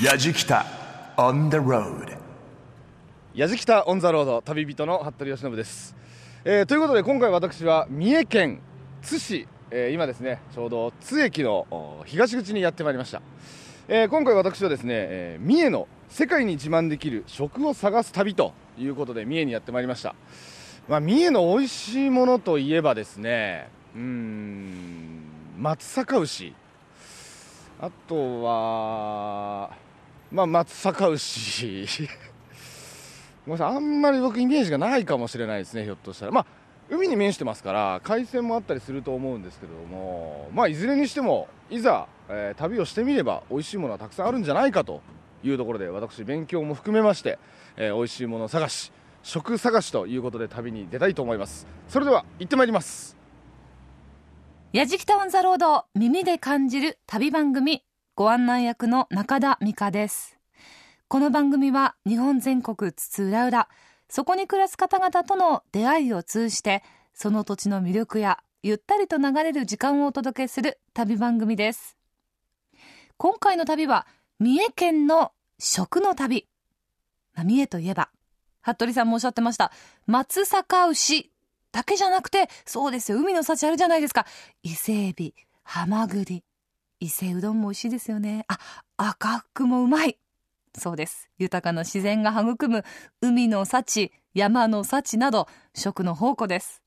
[0.00, 0.64] やじきた
[1.18, 2.16] on the road.
[3.34, 5.94] やじきた on the road 旅人の服部由伸です、
[6.46, 8.60] えーということで今回私は三重県
[9.02, 13.20] 津市、えー今ですねちょうど津駅の東口にやってまいりました、
[13.86, 20.14] えー今回私はですね、えー三重の世界に自慢できる食を探す旅ということで三重にやってまいりました、
[20.88, 25.22] まあ、三重の美味しいものといえばですねうん
[25.58, 26.54] 松阪牛。
[27.82, 29.70] あとは
[30.30, 31.84] まあ松阪牛。
[33.44, 36.32] ごめんなさいあんまり僕イメージがないかもしれないですねひょっとしたら。
[36.32, 36.46] まあ
[36.90, 45.00] 海に面してますから海鮮もあったりすると思うんですけれどもまあいずれにしてもいざ、えー旅をしてみれば美味しいものはたくさんあるんじゃないかと
[45.42, 47.40] いうところで私勉強も含めまして、
[47.76, 48.92] えー美味しいもの探し
[49.24, 51.66] 食探しということで旅に出たいと思います。
[51.88, 53.21] それでは行ってまいります。
[54.72, 57.82] やじきたオンザロード耳で感じる旅番組
[58.14, 60.38] ご案内役の中田美香です。
[61.08, 63.68] この番組は日本全国津々浦々
[64.08, 71.98] そこに暮らす方々との出会いを通じてその土地の魅力やゆったりと流れる時間をお届けする旅番組です。
[73.18, 74.06] 今回の旅は
[74.40, 76.48] 三重県の食の旅。
[77.34, 78.08] まあ三重といえば
[78.62, 79.70] 服部さんもおっしゃってました
[80.06, 81.31] 松阪牛
[81.72, 84.26] だけじゃなくて、そうですよ、海の幸あるじゃないですか。
[84.62, 85.34] 伊勢エビ、
[85.64, 86.44] ハマグリ、
[87.00, 88.44] 伊勢うどんも美味しいですよね。
[88.46, 88.58] あ、
[88.96, 90.18] 赤福もうまい。
[90.78, 91.28] そうです。
[91.38, 92.84] 豊かな自然が育む
[93.20, 96.82] 海の幸、山の幸など、食の宝庫です。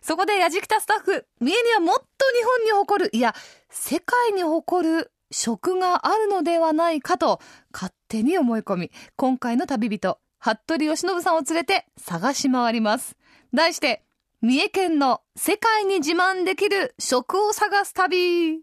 [0.00, 2.02] そこでやじきたスタッフ、三重にはもっと
[2.36, 3.34] 日本に誇る、いや、
[3.70, 7.40] 世界に誇る食があるのではないかと、
[7.72, 13.16] 勝手に思い込み、今回の旅人、服部由伸さんを連れて探し回ります。
[13.54, 14.04] 題して、
[14.44, 18.58] 三重県の世界に自慢できる食を探す旅。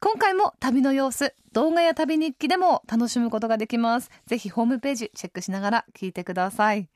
[0.00, 4.10] 今回も旅の様子、動画や旅日記でも楽しむことができます。
[4.26, 6.88] ぜひホームページチェックしながら聞いてください。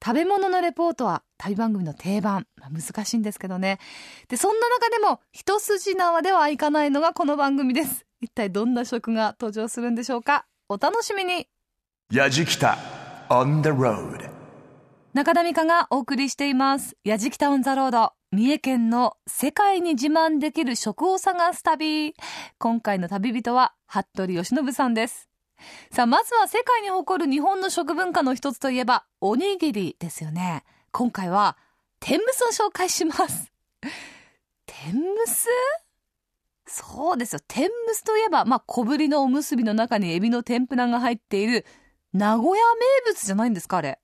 [0.00, 2.46] 食べ物のレポートは旅番組の定番。
[2.60, 3.80] まあ難しいんですけどね。
[4.28, 8.06] で、そんな中でも一筋縄ではいかないのがこの番組です。
[8.20, 10.44] 一体どんな食が登場するんでしょうか？
[10.68, 11.48] お楽しみに
[12.12, 12.78] やじきた
[13.28, 14.30] on the road
[15.14, 16.96] 中田美香がお送りしています。
[17.04, 18.14] やじきたオンザロード。
[18.30, 22.14] 三重県の世界に自慢できる食を探す旅。
[22.58, 25.28] 今回の旅人は、服部由伸さんです。
[25.90, 30.64] さあ、まずは世界に誇る日本の食文化の一つといえば、おにぎりですよね。
[30.92, 31.58] 今回は、
[32.00, 33.52] 天むすを紹介します。
[34.64, 35.46] 天むす？
[36.66, 37.40] そうですよ。
[37.46, 41.66] 天むすといえば、まあ、小ぶりのおむすびの中にエビの天ぷらが入っている、
[42.14, 43.98] 名古屋名物じゃないんですかあれ。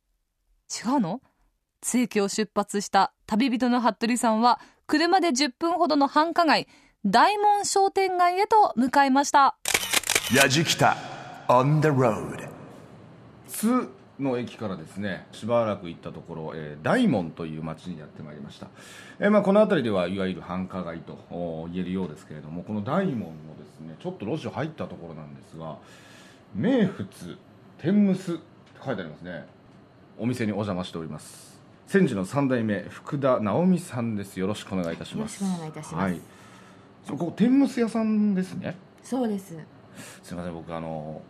[0.69, 1.21] 違うの？
[1.81, 6.69] 津駅を出発した旅人の服部さんは車で10分ほどの繁華街
[7.05, 9.57] 大門商店街へと向かいました。
[10.35, 10.97] やじきた
[11.49, 12.49] on the road
[13.47, 18.67] 津の駅からですねしばらく行ったところ、えー大門という町にやってまいりました、
[19.21, 23.27] えーまあ、この辺りではいわゆる繁華街とお言えるようですけれどもこの大門の
[23.57, 25.79] ですねちょっと路地を入ったところなんですが
[26.55, 27.09] 名物
[27.79, 28.43] 天むすって
[28.85, 29.47] 書いてありますね
[30.19, 31.61] お店にお邪魔しております。
[31.87, 34.39] 千住の三代目福田直美さんです。
[34.39, 35.43] よろしくお願いいたします。
[35.43, 36.05] よろしくお願いいたします。
[36.05, 36.21] はい。
[37.07, 38.77] そうここ天むす屋さんですね。
[39.03, 39.57] そうです。
[40.23, 40.55] すみません。
[40.55, 41.23] 僕あの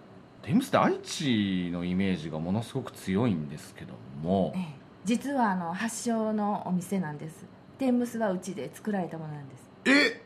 [0.43, 4.53] 天むすって愛知のイメージがものすごく強いんですけども。
[4.57, 4.79] ええ。
[5.05, 7.47] 実はあの発祥のお店なんです。
[7.79, 9.71] 天むすはうちで作られたものなんです。
[9.85, 10.23] え？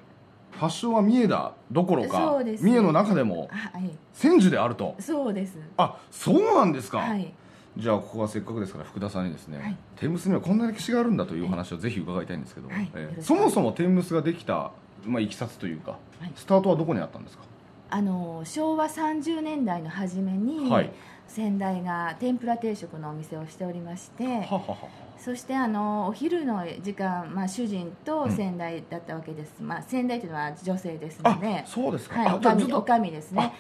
[0.52, 1.52] 発祥は三重だ。
[1.70, 2.64] どころかそうです。
[2.64, 3.48] 三重の中でも。
[3.50, 3.90] はい。
[4.12, 4.96] 千住であると。
[4.98, 5.58] そうです。
[5.76, 7.32] あそうなんですか、はい。
[7.76, 9.76] じゃあここはせっかくですから福田さんにですね、はい。
[9.96, 12.90] 天むすにはこんな歴史があるんだというお話をぜひ伺いたいんですけど、はい。
[12.94, 14.72] えーそもそも天むすができた、
[15.06, 17.44] まあ、いきさつというか、はいスタートはどこにあったんですか
[17.90, 20.90] あの昭和30年代の初めに、はい
[21.34, 24.46] 先代が天ぷら定食のお店をしておりまして
[25.16, 33.54] そしてあのお昼の時間、まあ、主人と先代だったわけです、まあ、先代というのは女性ですのあでそうですか、はい、あおかみおかみですね。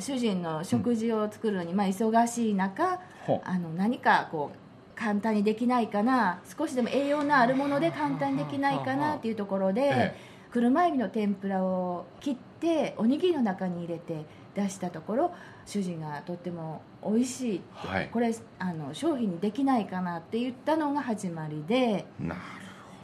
[0.00, 3.00] 主人の食事を作るのに、まあ、忙しい中
[3.44, 10.36] あの何かこう簡単にできないかな少しでも栄養のあるもので簡単にできないかなっていうところで、え。
[10.56, 14.24] 車エビの天ぷらを切っておにぎりの中に入れて
[14.54, 15.34] 出したところ
[15.66, 18.08] 主人がとっても美味しいって、はい。
[18.12, 22.40] これあの商品にできないかなって言ったのが始まりで、なる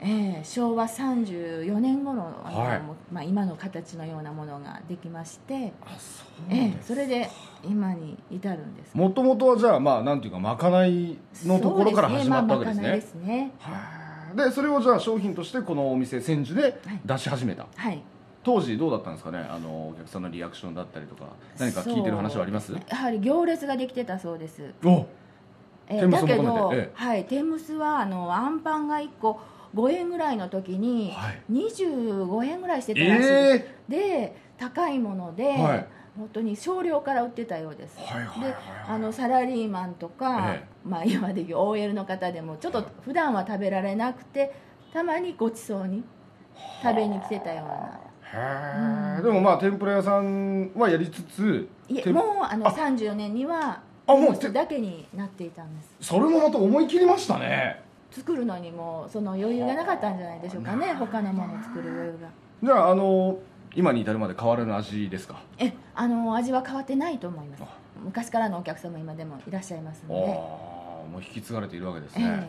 [0.04, 2.82] ええ昭和34年頃あの、はい。
[3.12, 7.28] まあ、今の形のようなものができまして、あそうええですそれで
[7.64, 8.96] 今に至るんです。
[8.96, 12.92] もともとはじゃあまあなんていうかまかないのところから始まったわけですね。
[12.92, 14.38] ですね,、まあまかないですね。
[14.38, 14.46] はい。
[14.50, 18.02] でそれをじゃあ商品としてこのお店千住で出し始めた、はい
[18.44, 21.26] 当時どうだったんですかねあのお客さんのリアクションだったりとか
[21.58, 22.72] 何か聞いてる話はあります？
[22.72, 24.72] やはり行列ができてたそうです。
[24.84, 25.06] お
[25.88, 26.90] え天むすをだけど、ええ。
[26.94, 29.40] はい、天むすはあのあんパンが1個
[29.74, 31.40] 5円ぐらいの時にはい。
[31.50, 35.86] 25円ぐらいしてたらしいです、えで高いもので、はい。
[36.16, 38.56] 本当に少量から売ってたようです、はいはいはいで
[38.86, 44.52] あのサラリーマンとか、えまあ、今でいう OL の方でもちょっと普段は食べられなくて
[44.92, 46.02] たまにごちそうに
[46.82, 48.00] 食べに来てたような
[48.34, 52.72] へえでもまあ天ぷら屋さんはやりつついえ天もうあのあ。
[52.72, 55.90] 34年にはあもう天むすだけになっていたんです。
[56.00, 57.82] それもまた思い切りましたね。
[58.10, 62.28] 作るのにもその余裕がなかったんじゃないでしょうかね他のものを作る余裕が。
[62.62, 63.38] じゃああの
[63.74, 65.08] 今に至るまで変わらぬ味。
[65.08, 67.62] ですかえあの味は変わってないと思います。
[68.04, 70.24] 昔からのお客様今でもいらっしゃいますので。
[70.24, 72.48] ああもう引き継がれているわけですね、え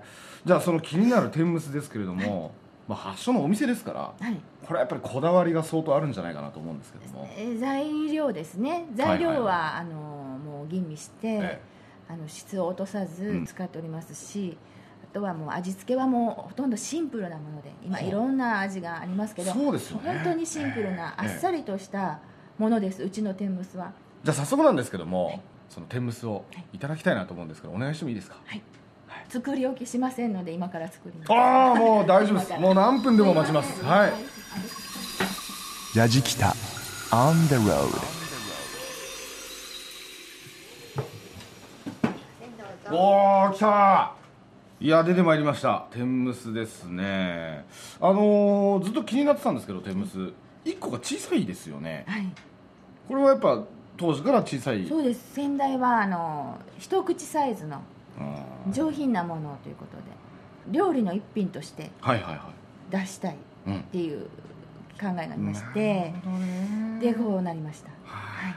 [0.00, 0.02] え。
[0.44, 2.52] じゃあその気になる天むすですけれども、
[2.88, 4.34] まあ、発祥のお店ですからはい。
[4.66, 8.86] これはやっぱりこだわりが相当あるんじゃないかなと思うんですけども、え材料ですね。
[8.94, 9.92] 材料は,、はいはいあの
[10.38, 11.60] もう吟味して、え
[12.08, 13.06] あの質を落とさうん。
[13.44, 14.56] ず使っておりますし、
[15.04, 20.12] あとはもう味付けはもうほとんどシンプルなもので今いろんな味がありますけどそうですよね。
[20.14, 21.28] 本当にシンプルなあえ。
[21.28, 22.20] えっさりとした
[22.58, 23.02] ものです。
[23.02, 23.92] うちの天むすは。
[24.24, 25.40] じゃあ早速なんですけども、はい。
[25.68, 26.64] その天むすをはい。
[26.74, 28.36] いただきたいなと思うんですけどお願いしてもいいですか？
[29.28, 31.32] 作り置きしませんので今から作ります。
[31.32, 32.60] ああもう大丈夫です。
[32.60, 33.84] もう何分でも待ちます。
[33.84, 34.12] はい。
[35.96, 36.54] ヤジキタ
[37.10, 38.22] on the road.
[42.94, 44.12] おー来た
[44.80, 45.86] いや出てまいりました。
[45.92, 47.64] 天むすですね。
[48.00, 50.18] あのーずっと気になってたんですけど天むす。
[50.64, 52.04] 1個が小さいですよね。
[52.08, 52.26] はい。
[53.08, 53.62] これはやっぱ
[53.96, 54.86] 当時から小さい。
[54.86, 55.34] そうです。
[55.34, 57.82] 先代はあの一口サイズの
[58.70, 60.02] 上品なものということで
[60.70, 62.50] 料理の一品としてはいはいは
[62.90, 63.36] 出したい
[63.68, 64.26] っていう
[65.00, 66.14] 考えがありまして
[67.00, 67.90] でこうなりました。
[68.04, 68.54] はい。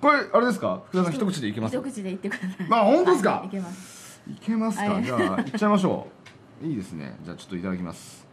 [0.00, 0.82] これあれですか？
[0.88, 1.76] 福田さん一口でいけます？
[1.76, 2.66] 一口で言ってください。
[2.70, 3.30] あ本当ですか？
[3.30, 4.22] はいいけます。
[4.30, 5.04] いけますか、はい。
[5.04, 6.06] じゃあいっちゃいましょ
[6.62, 6.66] う。
[6.66, 7.16] いいですね。
[7.24, 8.26] じゃあちょっといただきます。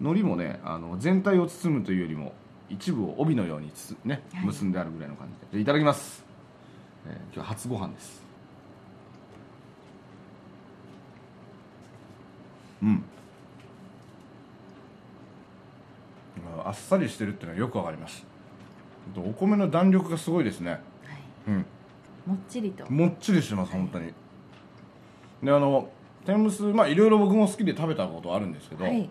[0.00, 2.34] 海苔もねあの全体を包むというよりも
[2.68, 4.46] 一部を帯のようにつねはい。
[4.46, 5.46] 結んであるぐらいの感じで。
[5.52, 6.24] じゃあいただきます、
[7.06, 8.25] えー今日は初ご飯です
[12.82, 13.04] うん。
[16.58, 18.24] ああっさりしてるっていうのはよくわかります。
[19.16, 20.70] お米の弾力がすごいですね。
[20.72, 20.80] はい。
[21.48, 21.66] うん。
[22.26, 22.90] もっちりと。
[22.90, 24.12] もっちりしてます本当に。
[25.42, 25.88] であの
[26.24, 29.08] 天むすまあいろいろ僕も好きで食べたことあるんですけど、はい。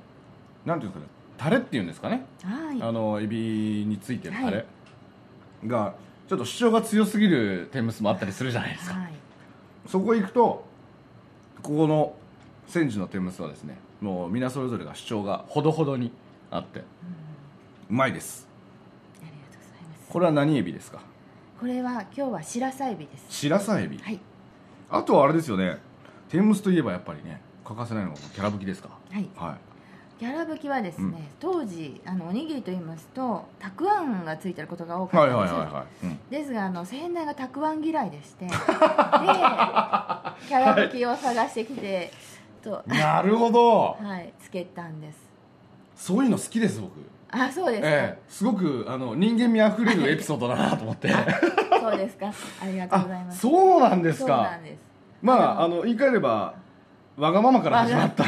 [0.65, 2.81] なんていうんですかねタレっていうんですかね、はい。
[2.81, 4.65] あのエビについてるタレはい。
[5.67, 5.95] が
[6.27, 9.13] ちょっと主張が強すぎる天むすもあったりするじゃないですか、はい。
[9.87, 10.65] そこ行くと
[11.61, 12.15] ここの
[12.67, 16.11] 千住の天むすはですねもう皆それぞれが主張がほどほどに
[16.51, 16.83] あって、う
[17.89, 18.47] まいです。
[19.21, 20.03] ありがとうございます。
[20.11, 20.99] これは何エビですか？
[21.59, 23.25] これは今日は白菜エビです。
[23.29, 24.19] 白鷺エビ、はい。
[24.89, 25.77] あとはあれですよね
[26.29, 28.89] 天むすといえばやっぱりね欠かせないのがキャラぶきですか？
[29.11, 29.27] はい。
[29.35, 29.55] はい。
[30.17, 31.15] ギャラ吹きはですね、うん。
[31.41, 36.17] 当時あのおにぎりと言いますとたくあんがついてることが多かはいったんです、はいはいはい、うん。
[36.29, 42.13] ですがあの先代がたくあん嫌いでして でキャラ吹きを探してきて、
[42.65, 42.83] と。
[42.87, 43.97] なるほど。
[44.01, 45.19] はいつけたんです。
[45.95, 46.91] そういうの好きです僕。
[47.31, 48.21] あそうですか、ええ。
[48.27, 51.09] すごくあの人間味あふれるエピソードだなと思って。
[51.09, 52.31] そうですか。
[52.61, 53.39] ありがとうございあます。
[53.39, 54.79] そうなんですそうかなんです。
[55.21, 56.55] まああの言い換えれば
[57.17, 58.25] わがままから始まった。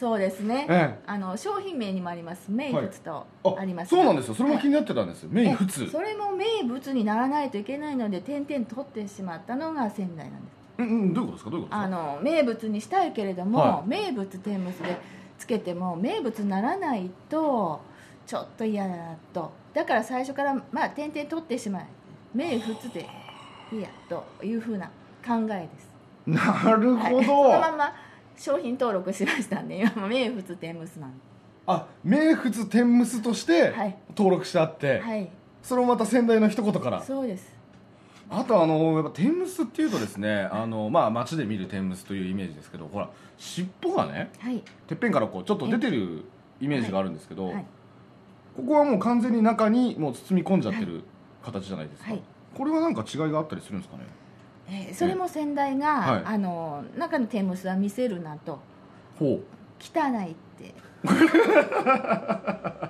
[0.00, 0.98] そうですね、ええ。
[1.06, 2.46] あの商品名にもあります。
[2.48, 4.34] 名物とああります、そうなんですよ。
[4.34, 5.54] それも気になってたんですよ、名え。
[5.54, 5.68] 物。
[5.68, 11.50] それも名物にならないといけないので点々取ってしまったのが仙台なんですうんうんどういうことですか？
[11.50, 13.88] どういうことあの名物にしたいけれども、はい。
[13.88, 14.96] 名物天むすで
[15.38, 17.80] つけても名物にならないと
[18.26, 19.52] ちょっと嫌だなと。
[19.72, 21.86] だから最初からまあ点々取ってしまえ。
[22.34, 23.06] 名物で
[23.72, 24.86] いいやというふうな
[25.26, 25.90] 考えです。
[26.26, 27.24] なるほはい。
[27.24, 27.92] そのまどま
[28.36, 31.16] 商品登録しましたんで今も名物天むすなんで。
[31.66, 33.96] あ名物天むすとしてはい。
[34.10, 35.28] 登録してあって、はい。
[35.62, 37.02] それもまた先代の一言から。
[37.02, 37.54] そうです
[38.30, 44.62] あとあのやっぱ天むすっていうとですねあのまあ街で見る天むすというイメージですけどほら尻尾がねはい。
[44.86, 46.24] てっぺんからこうちょっと出てる
[46.60, 47.64] イメージがあるんですけど、はい。
[48.56, 51.02] ここはもう完全に中にもう包み込んじゃってる
[51.42, 52.22] 形じゃないですか、はい。
[52.54, 54.04] これはなんか違いがあったりするんですかね？
[54.68, 56.22] えーそれも先代が、はい。
[56.24, 58.60] あの中の天むすは見せるなと。
[59.18, 59.40] ほ
[59.80, 60.74] 汚いって。
[61.02, 62.89] た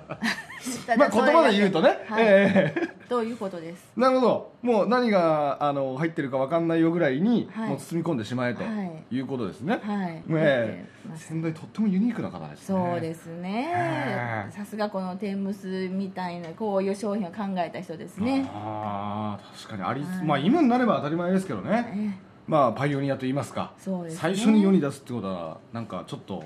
[0.97, 2.23] まあ言葉で言うとね、はい。
[2.25, 3.01] ええ。
[3.09, 3.89] ということです。
[3.97, 4.53] なるほど。
[4.61, 7.69] もう何があの入ってるか分かんないよぐらいに、はい。
[7.69, 8.69] もう包み込んでしまえとは
[9.11, 9.15] い。
[9.15, 10.13] いうことですね、はい。
[10.13, 10.27] ねえ。
[10.27, 12.65] 入ってます仙台とってもユニークな方ですね。
[12.67, 13.73] そうですね。
[13.73, 18.49] はいさすがこの天むすみたいなこういう商品を考えた人ですね。
[18.53, 20.25] ああ確かにあり、はい。
[20.25, 21.93] まあ今になれば当たり前ですけどね。
[21.95, 22.31] え。
[22.47, 23.73] まあパイオニアと言いますか。
[23.77, 24.19] そうですね。
[24.19, 26.43] 最初に世に出すってことはなんかちょっと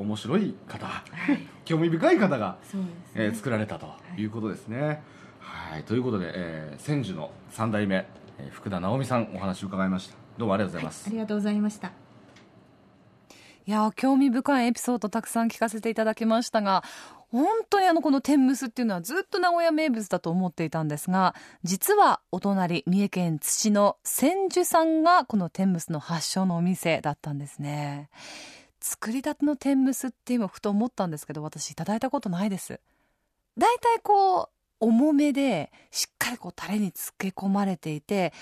[0.00, 0.86] 面白い方、
[1.64, 2.80] 興味深い方が、ね、
[3.14, 4.24] えー作られたとい。
[4.24, 5.02] うことですね、
[5.38, 5.84] はい。
[5.84, 8.06] ということで、えー千住の3代目、
[8.38, 10.16] えー福田直美さんお話を伺いました。
[10.38, 11.92] どうもありがとうございます、ありがとうございました。
[13.66, 16.82] いやー興味深いエピソードたくさん聞かせていただきましたが
[17.30, 28.08] 本当にあのこの天むすっていうのはずっと名古屋名物だと思っていたんですが実はお隣三重県津市の千住さんがこの天むすの発祥のお店だったんですね
[28.80, 32.80] 作りたての天むすって今ふと思ったんですけど私いただいたことないです。
[33.58, 34.48] だいたいこう
[34.80, 38.32] 重めでしっかりこうタレに漬け込まれていて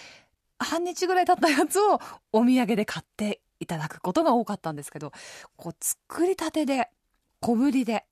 [0.58, 2.00] 半日ぐらい経ったやつを
[2.32, 5.12] お土産で買っていただくことが多かったんですけど
[5.56, 6.88] こう作りたてで
[7.40, 8.04] 小ぶりで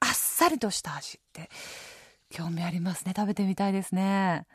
[0.00, 1.50] あっさりとした味って
[2.34, 3.14] 興味ありますね。
[3.16, 4.46] 食べてみたいですね。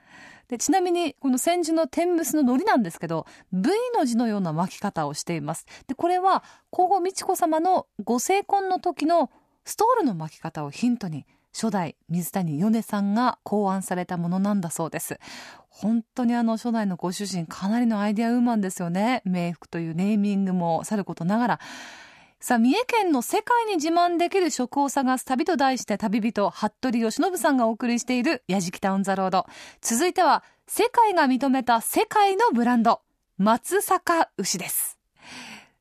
[0.50, 5.66] でちなみにこの千住の天むすの海苔なんですけど V の字のような巻き方をしています。
[5.88, 9.32] でこれは皇后美智子様のご成婚の時の
[9.64, 15.18] ストールの巻き方をヒントに初代水谷米さんが考案されたものなんだそうです。
[15.70, 19.22] 本当にあの初代のご主人かなりのアイデアウーマンですよね。
[19.26, 21.60] 冥福というネーミングもさることながら。
[22.42, 29.46] さあ三重県の世界に自慢できる食を探す旅と題して旅人服部由伸さんがお送りしている「やじきた on the road」
[29.82, 33.02] 続いては世界が認めた世界のブランド
[33.38, 34.98] 松阪牛です。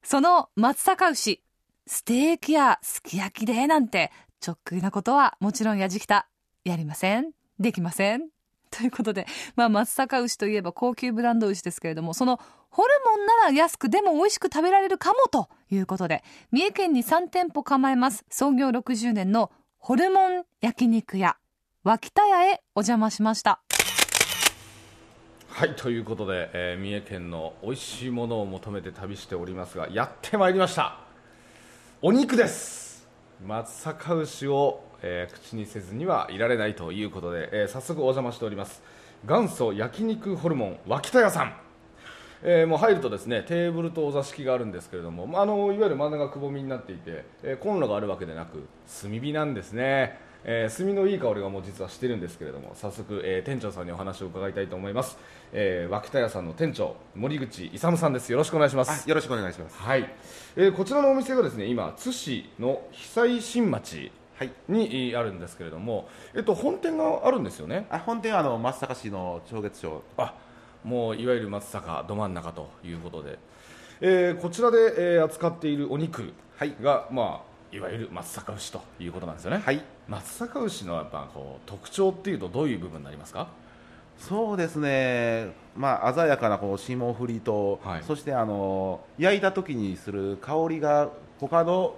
[0.03, 1.41] その松阪牛
[1.87, 4.11] ステーキやすき焼きでなんて
[4.41, 6.29] ちょっくりなことはもちろんやじきた
[6.65, 7.31] やりません。
[7.61, 8.31] できません。
[8.71, 16.23] ということで、まあ、松阪牛といえば高級ブランド牛ですけれどもそのホルモンなら安くでも美味しく食べられるかもということで
[16.53, 18.25] 三重県に3店舗構えます。
[18.31, 21.37] 創業60年のホルモン焼肉屋
[21.83, 23.61] 脇田屋へお邪魔しました。
[25.49, 30.99] はいということで、えー三重県の美味しいものを求めて旅しておりますがやってまいりました。
[32.01, 33.09] お肉です。
[33.45, 38.83] 松阪牛を、えー口にせずにはいられないということで、えー早速お邪魔しております。
[39.27, 41.57] 元祖焼肉ホルモン脇田屋さん。
[42.43, 48.67] えーもう入るとですねテーブルとお座敷があるんですけれども、まあ、あのいわゆる真ん中がくぼみになっていて、えーコンロがあるわけでなく
[49.03, 55.19] 炭火なんですね、えー炭のいい香りがもう実はしてるんですけれども早速、えー店長さんにお話を伺いたいと思います、
[55.53, 59.77] えー、脇田屋さんの店長森口勇さんですよろしくお願いしますよろしくお願いします。
[59.79, 60.09] はい、
[60.57, 64.53] えーこちらのお店がですね今津市の久井新町はい。
[64.69, 67.87] にえーあるんですけれども、えっと、本店があるんですよね？
[67.91, 70.03] あ本店はあの松阪市の長月町。
[70.17, 70.35] あ
[70.85, 73.39] もういわゆる松阪ど真ん中ということで、
[74.01, 74.79] えーこちらで、
[75.17, 77.43] えー扱っているお肉はいが、ま
[77.73, 79.83] あ、いわゆる松阪牛ということなんですよね、はい。
[80.09, 83.49] 松阪牛のやっぱこう特徴っていうとどういう部分になりますか？
[84.19, 85.53] そうですね。
[85.77, 91.95] まあ鮮やかなこう霜降りと、はいそしてあの焼いた時にする香りが他の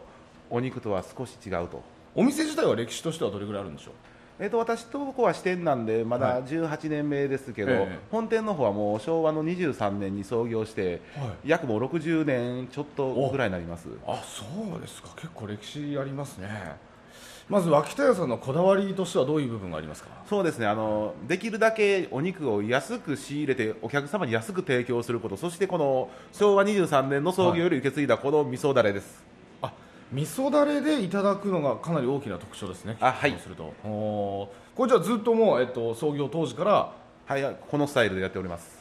[0.50, 1.82] お肉とは少し違うと。
[2.14, 3.94] お店自体は歴史としてはどれぐらいあるんでしょう？
[4.40, 6.42] えっと私とこは支店なんでまはい。
[6.42, 7.99] だ18年目ですけど、ええ。
[8.11, 11.49] 本店の方はもう昭和の23年に創業して、はい。
[11.49, 13.88] 約もう60年ちょっとぐらいになります。
[14.06, 14.44] あそ
[14.76, 15.11] うですか。
[15.16, 16.49] 結構歴史ありますね。
[17.50, 20.09] まず脇田屋さんのこだわりとしてはどういう部分がありますか？
[20.28, 20.66] そうですね。
[20.66, 25.37] あのできるだけお肉を安く仕入れてお客様に安く提供すること。
[25.37, 29.29] そしてこの昭和23年の創業より受け継いだこの味噌だれです、あ
[30.12, 32.96] 味噌だれでいただくのがかなり大きな特徴ですね。
[33.00, 33.38] あはい。
[33.40, 33.72] すると。
[33.84, 34.76] おー。
[34.76, 36.92] これじゃあずっともう、えっと、創業当時から？
[37.26, 38.80] はいこのスタイルでやっております。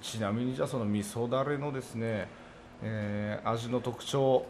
[0.00, 2.28] ちなみにじゃあその味噌だれのですね、
[2.82, 4.46] えー味の特徴。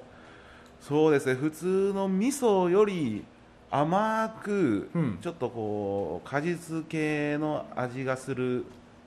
[0.80, 1.34] そうですね。
[1.34, 3.24] 普通の味噌より
[3.70, 5.18] 甘く、うん。
[5.20, 8.64] ちょっとこう果実系の味がする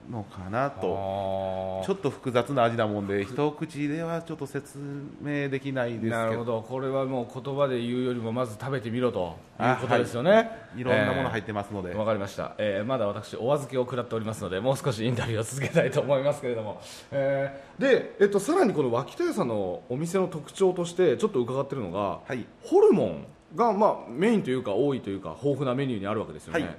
[0.10, 0.82] のかなと。
[0.82, 4.80] とちょっと複雑な味なもんで一口ではちょっと説
[5.22, 6.16] 明できないですけど。
[6.16, 6.62] なるほど。
[6.62, 10.84] これはもう言葉で言うよりもまず食べてみろというあことですよね、い。
[10.84, 16.82] ろんなもの入っってますので、わかりました、えーまだ私お預けを食らっておりますのでもう少しインタビューを続けたいと思いますけれども、
[17.12, 22.46] えーで、えっと、さらにこの脇田屋さんのお店の特徴としてちょっと伺ってるのが、はい。
[22.64, 26.78] ホルモンが、まあ、メインというか多いというか豊富なメニューにあるわけですよね、はい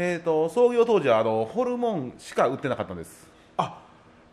[0.00, 3.26] えー、と創業当時はあのホルモンしか売ってなかったんです。
[3.56, 3.82] あ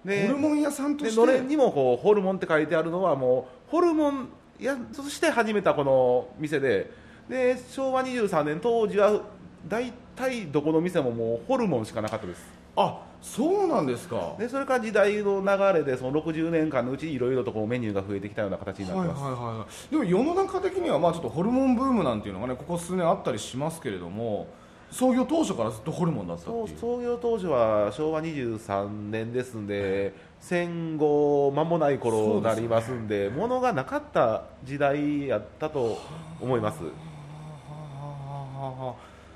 [0.05, 1.15] でホルモン屋さんとして？
[1.15, 4.29] でのれんにもこうホルモンって書いてあるのはもうホルモン
[4.59, 6.91] やとして始めたこの店で
[7.27, 9.19] で昭和23年当時は
[9.67, 12.43] 大体どこの店ももうホルモンしかなかったです。
[12.77, 14.35] あそうなんですか。
[14.37, 19.91] でそれから時代の流れでその60年間のうちにいろいろとこうメニューが増えてきたような形になってます、はいはいはいはい。
[19.91, 24.47] でも世の中的にはまあちょっとホルモンブームなんていうのがねここ数年あったりしますけれども
[24.95, 26.67] 創業当初からずっとホルモンだったってそう。
[26.69, 35.99] いう創業当時は昭和23年ですんで、戦後間もない頃になりますんで物がなかった時代やったと
[36.39, 36.79] 思います。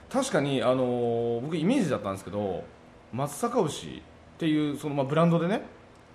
[0.10, 0.68] 確かに、あ。
[0.68, 2.64] のー僕イメージだったんですけど
[3.12, 4.02] 松阪牛っ
[4.38, 5.64] ていうその、まあ、ブランドでね、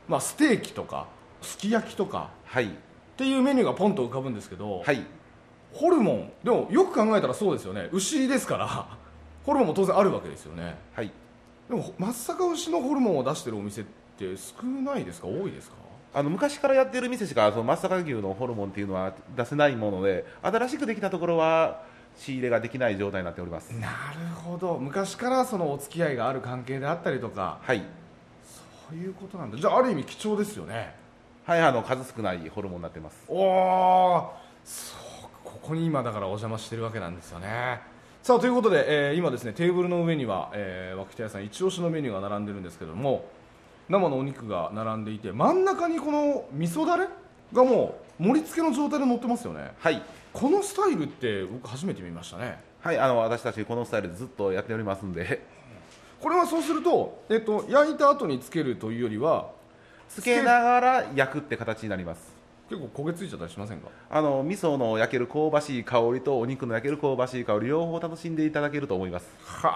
[0.08, 1.06] まあ、ステーキとか
[1.42, 2.68] すき焼きとかはいっ
[3.18, 5.02] ていうメニューがポンと浮かぶんですけど、はい
[5.74, 8.86] ホルモンでもよく考えたらそうですよね牛ですから
[9.44, 10.76] ホルモンも当然あるわけですよね。
[10.94, 11.10] はい。
[11.68, 13.84] でも松阪牛のホルモンを出してるお店っ
[14.18, 15.26] て少ないですか？
[15.28, 15.76] 多いですか？
[16.14, 21.82] あの昔からやってる店しかその松阪牛のホルモンっていうのは出せないもので新しくできたところは
[22.16, 23.70] 仕入れができない状態になっております。
[23.72, 23.92] なる
[24.44, 24.78] ほど。
[24.78, 27.58] 昔からそのお付き合いがある関係であったりとか。
[27.62, 27.82] はい。
[28.88, 29.58] そういうことなんだ。
[29.58, 30.94] じゃあある意味貴重ですよね。
[31.44, 33.24] はいあの数少ないホルモンになってます。
[33.28, 34.32] おお
[34.64, 37.80] そうここに今だからお邪魔してるわけなんですよね
[38.24, 43.26] さあということで、えー今ですねテーブルの上には、えー、脇田屋さん一押しのメニューが並んでるんですけども
[43.90, 47.06] 生のお肉が並んでいて真ん中にこの味噌だれ
[47.52, 49.72] がもう盛り付けの状態で乗ってますよね。
[49.78, 50.02] はい。
[50.32, 52.60] このスタイルって僕初めて見ましたね。
[52.80, 55.42] はいあの私たちこのスタイルでずっとやっておりますんで。
[56.18, 59.50] これはそうすると、えっと、焼いた後につけるというよりは
[60.08, 62.33] つけながら焼くって形になります
[62.74, 63.88] 結構焦げついちゃったりしませんか？
[64.10, 69.28] あの味噌の焼ける香ばしい香りとお肉の焼ける香ばしい香り両方楽しんでいただけると思います。
[69.44, 69.70] は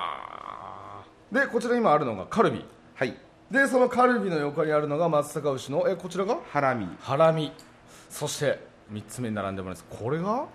[1.03, 1.05] あ。
[1.33, 2.65] でこちら今あるのがカルビ。
[2.95, 3.17] はい。
[3.51, 6.39] でそのカルビの横にあるのが松阪牛のえこちらが？
[6.51, 6.87] ハラミ。
[7.01, 7.53] ハラミ。
[8.11, 8.59] そして
[8.93, 9.87] 3つ目に並んでもらいます。
[9.89, 10.47] これが？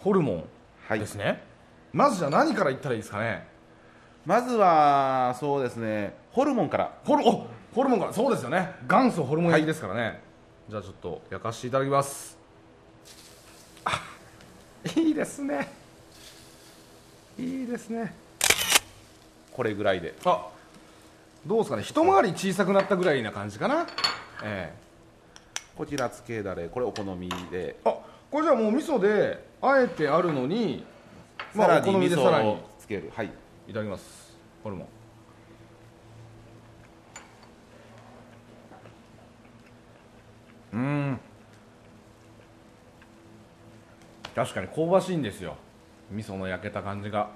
[0.00, 0.44] ホルモ
[0.88, 0.98] はい。
[0.98, 1.42] ンですね、
[1.92, 3.46] まずじゃあ何からいったらいいですかね？
[4.24, 6.14] まずはそうですね。
[6.32, 6.98] ホルモンから。
[7.04, 8.12] ホルおホルモンから。
[8.12, 8.72] そうですよね。
[8.88, 10.20] 元祖ホルモン焼きですからね、
[10.68, 12.36] じゃあちょっと焼かせていただきます。
[13.86, 14.02] あ
[14.96, 15.72] いいですね。
[17.38, 18.14] いいですね。
[19.50, 20.14] これぐらいで。
[20.26, 20.46] あ
[21.46, 21.82] どうですかね。
[21.82, 23.86] 一回り小さくなったぐらいな感じかな。
[24.44, 24.78] ええ。
[25.74, 27.76] こちらつけだれこれお好みで。
[27.86, 27.96] あ
[28.30, 30.84] これじゃあもう味噌であえてあるのに
[31.54, 33.10] まあさらお好みでさらにをつける。
[33.16, 33.32] はい。
[33.68, 34.36] いただきます。
[34.62, 34.86] ホルモ
[40.72, 41.20] うん。
[44.34, 45.56] 確かに香ばしいんですよ。
[46.10, 47.30] 味噌の焼けた感じが。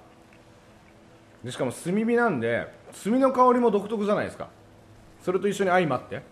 [1.43, 2.69] でしかも炭火なんで
[3.03, 4.49] 炭の香りも独特じゃないですか。
[5.25, 6.23] それと一緒に相まって。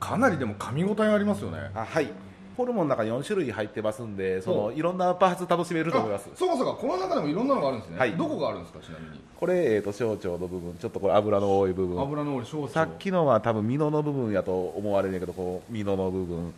[0.00, 1.70] かなりでも噛み応えありますよね。
[1.74, 2.10] あはい。
[2.58, 6.28] ホルモンの中に4種類入ってますんでそほのいろんなパーツ楽しめると思います。
[6.34, 6.72] あそうかそうか。
[6.72, 8.16] この中でもいろんなのがあるんですね、はい。
[8.16, 9.20] どこがあるんですかちなみに。
[9.38, 12.02] これ、えー、と小腸の部分ちょっとこれ油の多い部分。
[12.02, 12.74] 油の多い小腸。
[12.74, 16.52] さっきのは多分ミノの部分やと思われるんやけどこうミノの部分。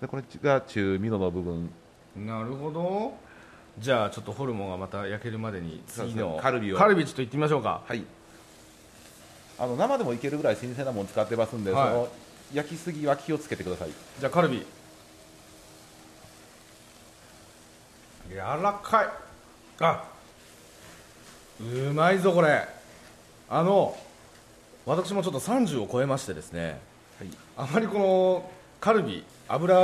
[0.00, 1.70] でこれが中ミノの部分。
[2.16, 3.12] なるほど。
[3.78, 6.78] じゃあちょっとホルモンがまた焼けるまでに次のカルビを。
[6.78, 7.82] カルビちょっと行ってみましょうか。
[7.84, 8.02] はい。
[9.58, 11.88] あの生でもいけるぐらい新鮮なもの使ってますんで、はい。
[11.90, 12.08] その
[12.54, 13.90] 焼きすぎは気をつけてください。
[14.18, 14.64] じゃあカルビ
[18.34, 19.06] 柔らかい。
[19.78, 20.04] あ
[21.60, 22.66] うまいぞこれ。
[23.48, 23.96] あの
[24.84, 26.80] 私もちょっと30を超えましてですね
[27.20, 27.28] はい。
[27.56, 29.74] あまりこのカルビ油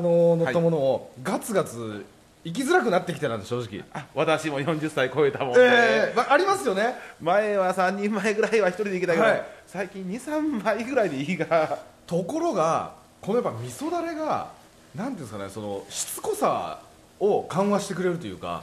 [0.00, 2.04] の乗ったものをガツガツ
[2.44, 3.82] 行きづらくなってきてたんで正直。
[3.94, 6.96] あ私も40歳超えたもんで、ええまありますよね。
[7.22, 9.44] 前は3人前ぐらいは1人で行けたけど、はい。
[9.66, 11.78] 最近23杯ぐらいでいいが。
[12.06, 14.50] ところがこのやっぱ味噌だれが
[14.94, 16.80] なんていうんですかねそのしつこさ
[17.20, 18.62] を緩和してくれるというか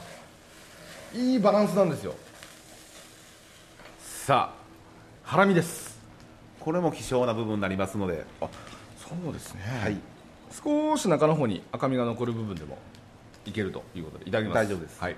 [1.14, 2.14] いいバランスなんですよ。
[4.00, 4.62] さあ
[5.28, 5.98] ハラミです。
[6.60, 8.46] これも希少な部分になりますので、そ
[9.28, 9.62] うですね。
[9.82, 9.98] はい、
[10.52, 12.78] 少し中の方に赤みが残る部分でも
[13.44, 14.66] いけるということでいただきます。
[14.66, 15.00] 大丈夫です。
[15.00, 15.16] はい。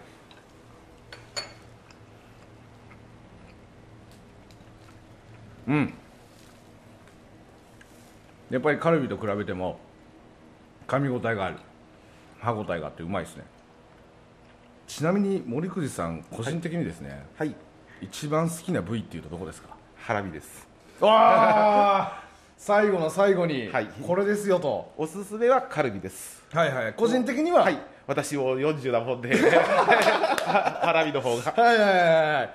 [5.68, 5.94] うん。
[8.50, 9.78] やっぱりカルビと比べても
[10.86, 11.56] 噛み応えがある
[12.44, 13.44] 歯応えがあってうまいですね。
[14.86, 17.54] ちなみに森久さん個人的にですね、はい、
[18.02, 19.68] 一番好きな部位っていうとどこですか？
[19.96, 20.68] ハラミです。
[21.00, 22.24] わあ
[22.56, 23.88] 最後の最後に、はい。
[24.06, 24.92] これですよと。
[24.96, 26.44] おすすめはカルビです。
[26.52, 27.62] はいはい個人的には？
[27.62, 27.78] はい。
[28.06, 29.34] 私も40なもんで。
[29.34, 31.52] ハラミの方が。
[31.52, 32.50] はいはいはいはい。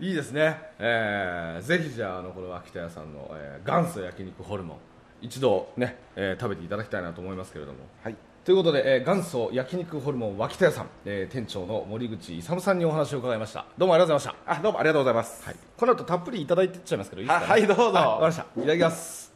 [0.00, 4.78] いいですね、えー、ぜひじゃああのこの秋田屋さんの、えー元祖焼肉ホルモン
[5.22, 7.78] 一度ね、えー食べていただきたいなと思いますけれども。
[8.02, 19.34] はいということで、えー元祖焼肉ホルモン脇田屋さん、えー店長の森口勇さんにお話を伺いましたどうもありがとうございましたあどうもありがとうございます、はい、この後たっぷりいただいてっちゃいますけどいいですか、ね、あはいどうぞわかりましたいただきます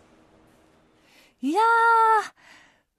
[1.41, 1.65] いやー、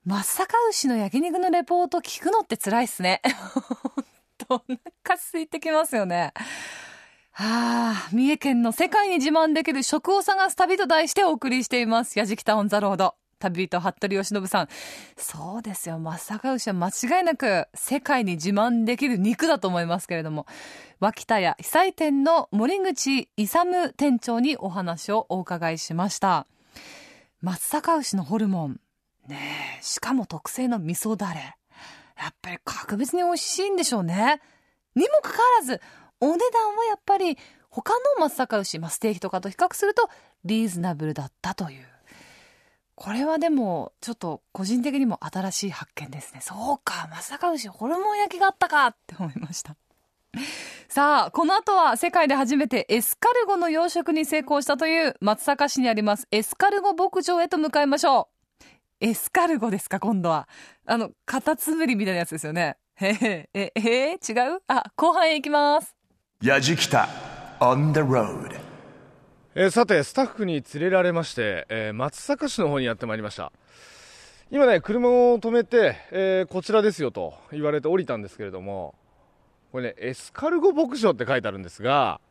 [0.05, 3.21] 松阪牛の焼肉のレポート聞くのって辛いっすね。
[3.53, 3.59] ほ
[4.01, 4.03] ん
[4.37, 4.61] と、お
[5.03, 6.31] 腹空いてきますよね。
[7.33, 12.17] はあ、三重県の世界に自慢できる食を探す旅と題してお送りしています。
[12.17, 13.18] やじきたオンザロード。
[13.39, 14.67] 旅人、服部義信さん。
[15.17, 15.97] そうですよ。
[15.97, 20.45] 松阪牛は間違いなく世界に自慢できる肉だと思いますけれども。
[20.99, 26.45] 脇田屋被災店の森口勇店長にお話をお伺いしました。
[27.41, 28.79] 松阪牛のホルモン。
[29.27, 31.55] ねえ、しかも特製の味噌だれ。
[32.17, 34.41] やっぱり格別に美味しいんでしょうね。
[34.95, 35.81] にもかかわらず、
[36.19, 37.37] お値段はやっぱり
[37.69, 40.09] 他の松阪牛、まあ、ステーキとかと比較すると
[40.43, 41.87] リーズナブルだったという。
[43.01, 46.41] これはでも、ちょっと個人的にも新しい発見ですね。
[46.41, 49.77] そうか、松阪牛ホルモン焼きがあったかって思いました。
[50.89, 58.27] さあ、この後は世界で初めてエスカルゴの養殖に成功したという松阪市にありますエスカルゴ牧場へと向かいましょ
[58.61, 58.65] う。
[58.99, 60.49] エスカルゴですか、今度は。
[60.85, 62.75] あの、カタツムリみたいなやつですよね。
[62.95, 64.61] へへ、え、え違う？
[64.67, 65.95] あ、後半へ行きます。
[66.41, 67.07] Yajikita
[67.61, 68.68] on the road.
[69.61, 73.51] えーさてスタッフに連れられまして、えー松阪市の方にやってまいりました。
[74.51, 78.95] 今ね車を止めて、えーこちらですよと言われて降りたんですけれども
[79.73, 82.21] これねエスカルゴ牧場って書いてあるんですが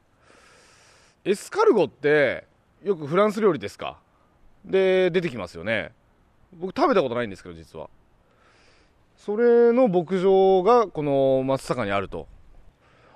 [1.26, 2.46] エスカルゴって
[2.82, 3.98] よくフランス料理ですか？
[4.64, 5.92] で出てきますよね。
[6.54, 7.90] 僕食べたことないんですけど実は。
[9.18, 12.26] それの牧場がこの松阪にあると。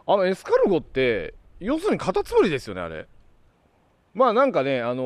[0.07, 3.07] あのエスカルゴって要するにカタツムリですよねあれ。
[4.15, 5.03] まあなんかね、あの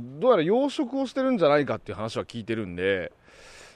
[0.00, 3.12] ーどうやら養殖をしてるんじゃないかっていう話は聞いてるんで、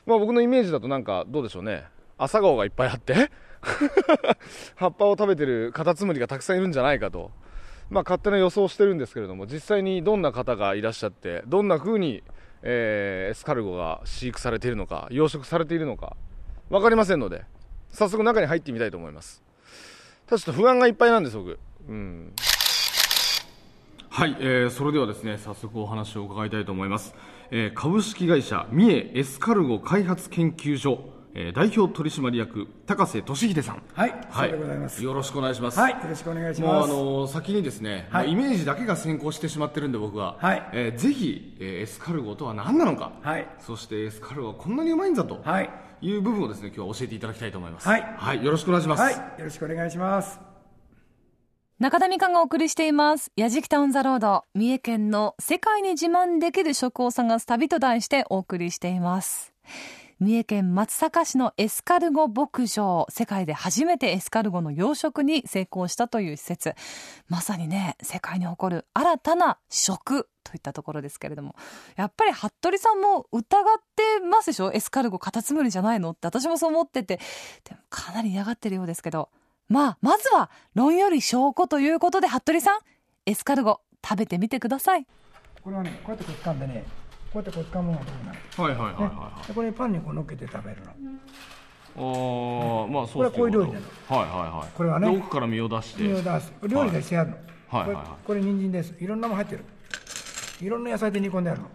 [0.07, 1.85] まあ僕のイメージだとなんかどうでしょうね、
[2.19, 3.31] 朝顔がいっぱいあって、
[4.77, 7.31] 葉っぱを食べてるカタツムリがたくさんいるんじゃないかと、
[7.89, 12.23] まあ勝手な予想をしてるんですけれども、実際にどんな方がいらっしゃって、どんな風に、
[12.63, 16.17] えーエスカルゴが飼育されているのか、養殖されているのか、
[16.69, 17.45] わかりませんので、
[17.91, 19.43] 早速中に入ってみたいと思います。
[20.27, 21.59] ただちょっと不安がいっぱいなんです、僕。
[21.89, 22.33] うん。
[24.17, 27.17] はい、えーそれではですね早速お話を伺いたいと思います、
[27.51, 31.01] えー株式会社三重エスカルゴ開発研究所、
[31.35, 33.83] えー代表取締役高瀬俊秀さん。
[33.93, 35.03] はい、そうでございます。
[35.03, 35.81] よろしくお願いします。
[35.81, 36.93] はい、よろしくお願いしもうあます。
[36.93, 38.31] のー先にですね、はい。
[38.31, 40.63] イメージだけが先行してしまってるんで僕は、はい。
[40.73, 43.49] えーぜひ、えーエスカルゴとは何なのか、はい。
[43.59, 45.69] そしてエスカルゴはこんなにうまいんだと、はい、
[46.03, 47.89] い、う部分をですね今日は教えていただきたいと思います。
[47.89, 47.99] は
[48.35, 50.54] いよろしくお願いします、はい、よろしくお願いします。
[51.81, 53.33] 中田美香がお送りしています。
[53.35, 54.45] やじきたオンザロード。
[54.55, 59.53] 三重県の世界に自慢できる食を探す旅と題してお送りしています。
[60.21, 63.07] 三重県松阪市のエスカルゴ牧場。
[63.11, 66.77] 世界で初めてエスカルゴの養殖に成功したという施設。
[67.29, 71.57] まさにね、世界に誇る新たな食といったところですけれども。
[71.97, 74.71] やっぱり服部さんも疑ってますでしょ？
[74.73, 76.11] エスカルゴカタツムリじゃないの？
[76.11, 77.19] って私もそう思ってて。
[77.65, 79.29] でもかなり嫌がってるようですけど。
[79.69, 82.81] まあ、まずは論より証拠ということで、服部さん、
[83.27, 85.07] エスカルゴ食べてみてください。
[85.63, 86.85] これはね、こうやってこう掴んでね、
[87.33, 88.39] こうやってこう掴むのがどうなる。
[88.57, 90.91] はいはいはいはいはいでこれパンにこう乗っけて食べるの。
[91.97, 96.53] ああまあそうこれはこういう料理なのはいはいはいこれはねで奥から身を出して身を出す。
[96.67, 97.37] 料理でしてあるの。
[97.37, 97.43] は
[97.87, 98.95] いはいはいこれこれ人参です。
[99.01, 99.65] いろんなもん入ってる。
[100.61, 101.69] いろんな野菜で煮込んであるの。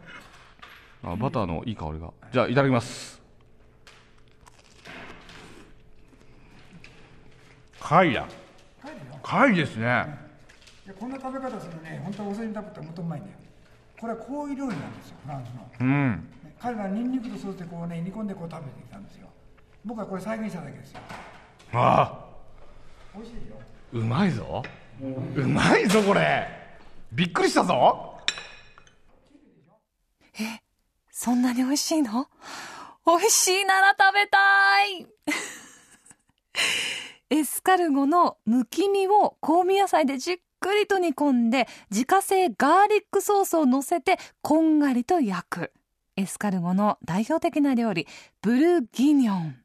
[1.11, 3.18] あバターのいい香りがじゃあいただきます
[7.89, 8.27] 貝だ
[9.23, 10.05] 貝ですね
[10.85, 13.35] でこんな食べ方するとね、本当はお酢に食べたらもっとうまいんだよ。
[13.99, 15.71] これはこういう料理なんですよ、フランスの。
[15.79, 19.27] うん彼らはニンニクとソースでこうね、煮込んでこう食べてきたんですよ。
[19.83, 20.99] 僕はこれ再現しただけですよ。
[21.73, 22.27] あ
[23.15, 23.41] 美味しいよ。
[23.93, 24.63] うまいぞ
[25.35, 26.47] うまいぞこれ
[27.11, 28.19] びっくりしたぞ
[31.09, 32.27] そんなに美味しいの？
[33.07, 34.37] 美味しいなら食べた
[34.83, 35.07] い
[37.29, 45.71] エスカルゴのむき身を香味野菜でじっくりと煮込んで、自家製ガーリックソースを乗せてこんがりと焼く。
[46.15, 48.07] エスカルゴの代表的な料理、
[48.41, 49.55] ブルギニョン。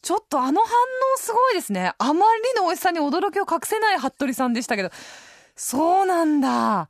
[0.00, 1.92] ちょっとあの反応すごいですね。
[1.98, 4.90] あまりの美味しさに驚きを隠せない服部さんでしたけど。
[5.56, 6.88] そうなんだ。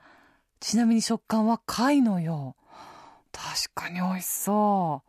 [0.61, 2.65] ちなみに食感は貝のよう。
[3.33, 5.08] 確かに美味しそう。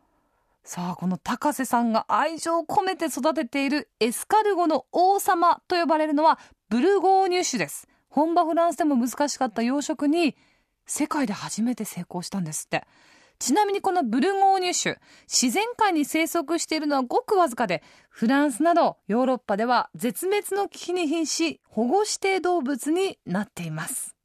[0.71, 6.37] さあ、この高瀬さんが愛情を込めて育てているエスカルゴの王様と呼ばれるのは
[6.69, 7.87] ブルゴーニュ種です。
[8.07, 10.35] 本場フランスでも難しかった養殖に
[10.85, 12.85] 世界で初めて成功したんですって。
[13.39, 24.15] ちなみにこのブルゴーニュ種、自然界に生息しているのはごくわずかで、フランスなどヨーロッパでは絶滅の危機に瀕し、保護指定動物になっています。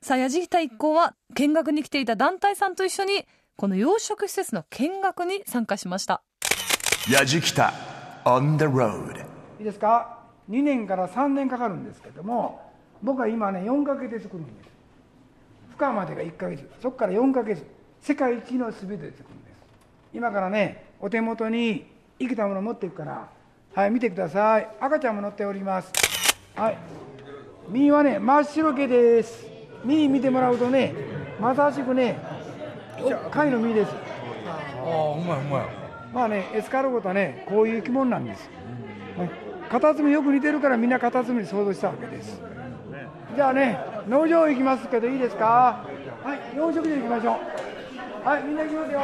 [0.00, 6.22] さあ、矢敷田一行は見学に来ていた団体さんと一緒に、この養殖施設の見学に参加しました。
[7.08, 7.70] Yajikita
[8.24, 9.20] on the road.
[9.58, 10.18] いいですか
[10.50, 12.60] ？2年から3年かかるんですけども
[13.00, 14.68] 僕は今ね4ヶ月で作るんです。
[15.70, 16.68] 深までが1ヶ月。
[16.82, 17.64] そこから4ヶ月。
[18.00, 19.56] 世界一の全てで作るんです。
[20.12, 21.86] 今からねお手元に
[22.18, 23.28] 生きたもの持っていくから
[23.74, 24.68] はい見てください。
[24.80, 25.92] 赤ちゃんも乗っております。
[26.56, 26.78] はい。
[27.68, 29.46] 身はね真っ白毛です。
[29.84, 30.92] 身見てもらうとね
[31.40, 32.33] まさしくねお
[33.30, 33.90] 貝の身です
[34.44, 35.66] ああうまいうまい
[36.12, 38.48] まあね、エスカルゴとはね、こういう生き物なんです。
[39.18, 39.30] はい
[39.68, 42.40] カタツムリよく似てるからみんなカタツムリ想像したわけです。
[43.34, 45.84] じゃあね、農場行きますけどいいですか？
[46.22, 47.40] はい、養殖場行きましょ
[48.24, 48.28] う。
[48.28, 49.00] はい、みんな行きますよ。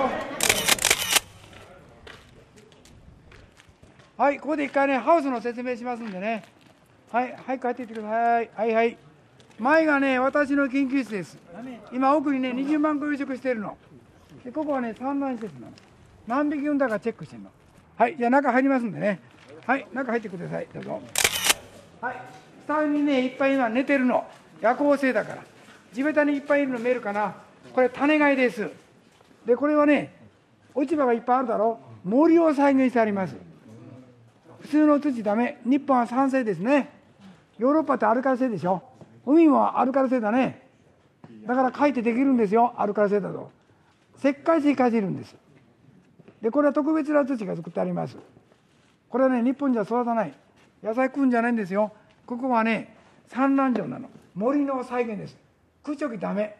[4.18, 6.44] はい、ここで一回ね、ハウスの説明しますんでね。
[7.10, 8.50] はい、はい、帰っていってください。
[8.54, 8.98] はい、はい。
[9.58, 11.38] 前がね、私の研究室です。
[11.90, 13.76] 今奥にね、20万個養殖してるの。
[14.44, 15.72] でここはね、産卵施設なの。
[16.26, 17.50] 何匹産んだかチェックしてるの。
[17.96, 19.20] はい、じゃあ中入りますんでね。
[19.66, 20.66] はい、中入ってください。
[20.72, 21.02] どうぞ。
[22.00, 22.16] はい、
[22.66, 24.24] 下にね、いっぱい今寝てるの。
[24.60, 25.42] 夜行性だから。
[25.92, 27.34] 地べたにいっぱいいるの見えるかな。
[27.74, 28.70] これ種貝です。
[29.44, 30.14] で、これはね、
[30.74, 31.78] 落ち葉がいっぱいあるだろ。
[32.04, 33.36] 森を再現してあります。
[34.60, 35.58] 普通の土ダメ。
[35.64, 36.90] 日本は酸性ですね。
[37.58, 38.82] ヨーロッパってアルカリ性でしょ。
[39.26, 40.66] 海もアルカリ性だね。
[41.46, 43.50] だから書いてできるんですよ、アルカリ性だと。
[44.22, 45.34] 石灰水かじるんです。
[46.42, 48.16] で、これは特別な土が作ってあります。
[49.08, 50.34] これはね、日本じゃ育たない。
[50.82, 51.92] 野菜食うんじゃないんですよ。
[52.26, 52.96] ここはね、
[53.28, 54.08] 産卵場なの。
[54.34, 55.36] 森の再現です。
[55.82, 56.56] 空直ダメ。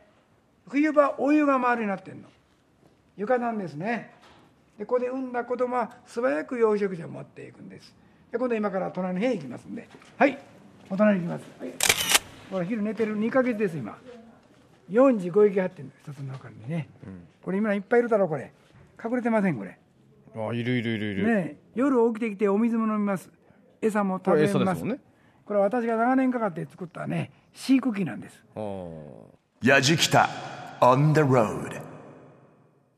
[0.68, 2.28] 冬場、お湯が回りになってんの。
[3.16, 4.10] 床なんですね。
[4.78, 7.94] で、ここで産んだ子供は素早く養殖場に持っていくんです。
[8.32, 9.86] で、今度今から隣の部屋行きますんで。
[10.16, 10.38] はい、
[10.88, 11.60] お隣に行きます。
[11.60, 11.72] はい。
[12.50, 13.98] ほら、昼寝てる2ヶ月です、今。
[14.90, 16.88] 45匹入ってるの、一つの中にね。
[17.42, 18.52] これ今いっぱいいるだろ、これ。
[19.02, 19.78] 隠れてません、これ。
[20.36, 23.30] あいるいるいるいる、ねえ、夜起きてきてお水も飲みます
[23.82, 25.00] 餌も食べこれ餌でますすもんね
[25.44, 30.26] これは私が長年かかって作ったね飼育機なんですあー Yajikita
[30.80, 31.82] on the road.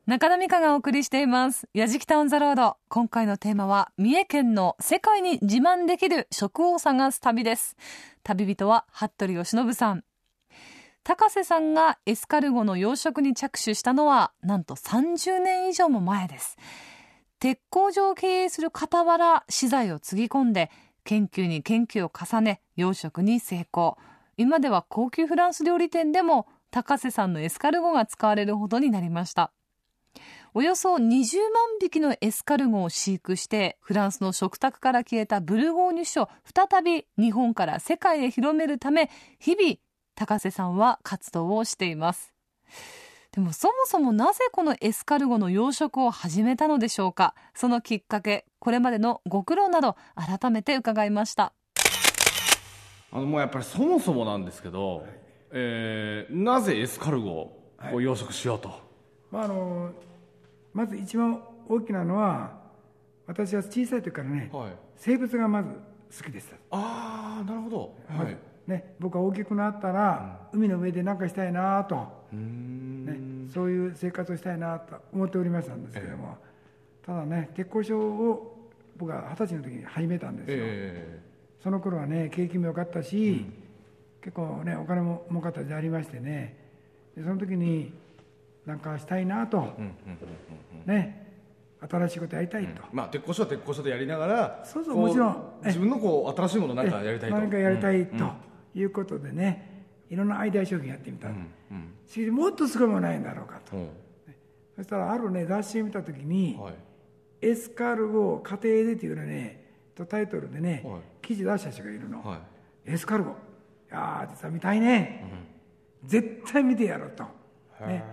[0.05, 1.67] 中田美香がお送りしています。
[1.73, 2.77] やじきたオンザロード。
[2.87, 7.75] 今回のテーマは、三重県の世界に自慢できる食を探す旅です。
[8.23, 10.03] 旅人は、服部義信さん。
[11.03, 16.57] 高瀬さんがエスカルゴの養殖に着手したのは、なんと30年以上も前です。
[17.39, 20.71] 鉄工所を経営する傍ら、資材をつぎ込んで、
[21.03, 23.97] 研究に研究を重ね、養殖に成功。
[24.37, 29.51] 今では高級フランス料理店でも、高瀬さんのエスカルゴが使われるほどになりました。
[30.53, 31.19] およそ20万
[31.81, 39.77] 匹のエスカルゴを飼育してフランスの食卓から消えたブルゴーニュ種を再び日本から世界へ広めるため日々
[40.15, 42.33] 高瀬さんは活動をしています。
[43.31, 47.33] でもそもそもなぜこのエスカルゴの養殖を始めたのでしょうか？
[47.55, 51.53] そのきっかけこれまでのご苦労など改めて伺いました。
[53.11, 55.05] あのもうやっぱりそもそもなんですけど、
[55.51, 57.31] えーなぜエスカルゴ
[57.91, 58.69] を養殖しようと、
[59.31, 59.89] まああの
[60.73, 62.51] まず一番大きなのは
[63.25, 64.71] 私は小さい時からね、はい。
[64.95, 65.69] 生物がまず
[66.19, 67.95] 好きでした、ああなるほど。
[68.07, 71.95] はいね、僕は大きくなったら、海の上で何かしたいなと、
[72.31, 76.37] ね、そういう生活をしたいなと思っておりましたんですけども、
[77.05, 81.19] ただね鉄工所を僕は二十歳の時に始めたんですよ、え
[81.61, 83.45] その頃はね景気も良かったし、
[84.21, 86.57] 結構ねお金も儲かった時代ありましてね。
[87.15, 87.93] でその時に
[88.65, 89.73] なんかしたいなと、
[90.85, 91.19] ね
[91.89, 95.43] 新しいことやりたいと、ーまあ鉄工所は鉄工所でやりながらこそうそうもちろん。
[95.63, 97.35] え自分のこう新しいものなんかやりたいと。
[97.35, 101.29] 何かやりたいということでね、いろんなアイデア商品やってみた、
[102.07, 103.79] それでもっとすごいものないんだろうかと、う。
[103.79, 103.89] ん
[104.75, 106.73] そしたらあるね雑誌を見た時に、はい。
[107.41, 109.63] エスカルゴ家庭で」っていうね
[109.95, 111.01] とタイトルでね、はい。
[111.21, 112.37] 記事出した人がいるの、は
[112.85, 112.91] い。
[112.91, 113.31] エスカルゴ。
[113.31, 113.33] い
[113.91, 115.23] やー実は見たいね、
[116.03, 117.23] 絶対見てやろうと、
[117.85, 118.03] ね、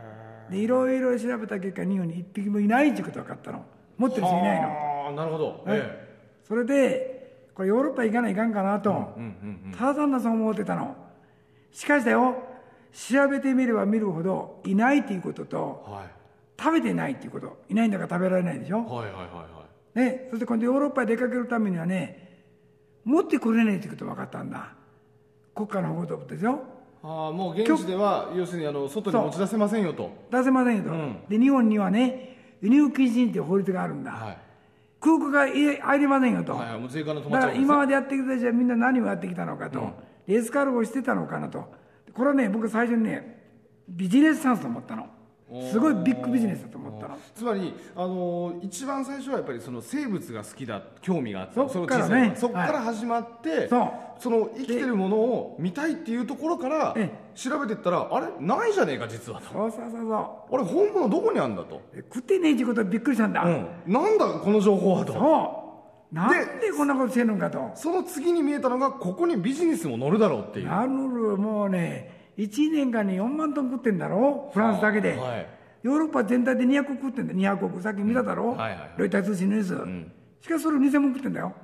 [0.50, 3.64] でいろいろ調べた結果日本に一匹もいないっていうことが分かったの。
[3.96, 4.68] 持ってる人いないの。
[4.68, 6.08] ああなるほど、はいえ。
[6.44, 7.19] それで
[7.60, 9.12] これヨーロッパ行かないかんかなと、
[9.76, 10.96] ただ単なそう思ってたの。
[11.70, 12.42] しかしだよ
[12.90, 16.04] 調べてみれば見るほどいないっていうこととえはい。
[16.58, 17.58] 食べてないっていうこと。
[17.68, 22.46] いないんだから食べられないでしょ、はいはいはいはね、そして今度ヨーロッパへ出かけるためにはね
[23.04, 24.72] 持ってこれないってことが分かったんだ。
[25.54, 26.60] 国家の保護動物ですよ。
[27.02, 30.10] ああもう現地では要するにあの外に持ち出せませんよと。
[30.30, 31.18] 出せませんよと、うん。
[31.28, 34.38] で日本にはね輸入禁止っていう法律があるんだ、はい
[35.00, 37.64] 空港が入れ入れませんよと、はいはいもう税関の止だからまっちゃうんですね。
[37.64, 39.92] 今までやってきた人たちはみんな何をやってきたのかと、
[40.26, 41.64] でエスカルゴをしてたのかなと。
[42.12, 43.40] これはね僕最初にね
[43.88, 45.06] ビジネスチャンスと思ったの
[45.70, 47.18] すごいビッグビジネスだと思ったの。
[47.34, 51.68] つまり、あのー一番最初はやっぱりその生物が好きだ興味があった。
[51.68, 52.32] そっからね。
[52.36, 53.90] そっから始まって、そう。
[54.20, 58.26] その生きてるものを見たいっていうところからえ調べていったらあれ？
[58.38, 59.46] ないじゃねえか実はと。
[59.52, 65.12] そうそうそうそあれ本物どこにあるんだと、食ってねえっていうことはびっくりしたんだ、うん、なんだこの情報はと。
[65.14, 65.56] そ
[66.12, 66.14] う。
[66.14, 67.70] なんでこんなことしてるのかと。
[67.74, 70.66] その次に見えたのがここにビジネスも乗るだろうっていう。
[70.66, 74.50] なるもうね1年間に4万トン食ってんだろ？
[74.52, 75.46] フランスだけで、はい。
[75.82, 78.90] ヨーロッパ全体で200億食ってんだ200億さっき見ただろ、はいはいはい。
[78.96, 80.08] ロイター通信のニュー
[80.40, 81.54] ス、しかしそれを2000万食ってんだよ、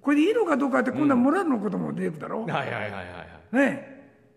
[0.00, 3.02] これでいいのかどうかって今度はモラルのことも出てくるだろ、はいはいはいはいは
[3.52, 3.56] い。
[3.56, 3.92] ね。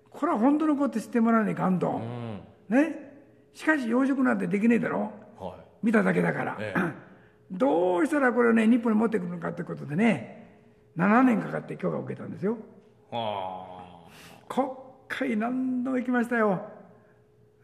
[0.09, 2.01] これは本当のこと知ってもらわないかんと、
[2.69, 3.13] ね。
[3.53, 5.11] しかし養殖なんてできねえだろ？
[5.39, 6.73] は見ただけだから、え
[7.51, 10.43] どうしたらこれをね日本に持ってくるのかということでね。
[10.97, 12.53] 7年かかって許可を受けたんですよ。
[12.53, 12.55] い
[13.15, 13.74] は
[14.47, 14.67] 国
[15.07, 16.61] 会何度も行きましたよ、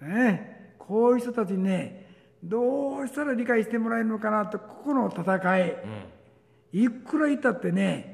[0.02, 2.08] ね、こういう人たちにね
[2.44, 5.76] どうしたら理解してもらえるのかなとここの戦い、
[6.74, 8.12] いくら言ったってね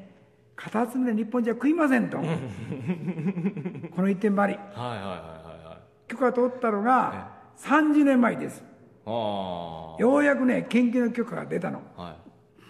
[0.58, 2.17] 片隅で日本じゃ食いませんと。
[3.95, 4.60] この一点張り。
[4.75, 6.12] あはいはいはいはいはい。
[6.12, 8.63] 許可取ったのが30年前です。
[9.06, 11.82] あようやくね研究の許可が出たの。
[11.95, 12.15] あは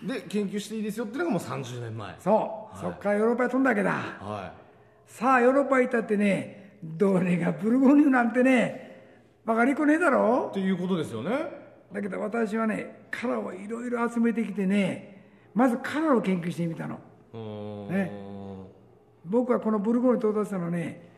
[0.04, 0.08] い。
[0.08, 2.16] で研究していいですよっていうのがもう30年前。
[2.20, 3.92] そう、そっからヨーロッパへ飛んだわけだ。
[3.92, 4.54] は
[5.08, 8.86] さあヨーロッパ行ったってねどれがブルゴーニュなんてね
[9.46, 10.48] バカりこねえだろ？
[10.48, 11.32] いっていうことですよね。
[11.92, 17.00] だけど私はねカラーをいろいろ集めてきてねまずカラーを研究してみたの。
[17.90, 18.12] ね。
[19.26, 21.10] 僕はこのブルゴーニュ到達したのね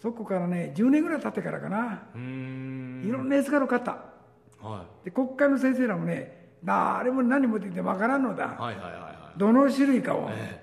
[0.00, 2.04] そこからね10年ぐらい経ってからかな。
[2.14, 2.20] いろ
[3.22, 3.98] んなエスカルを買った。
[4.60, 10.62] はで国会の先生らもね誰も何持ってきてわからんのだいはいはいはいはどの種類かを、いえ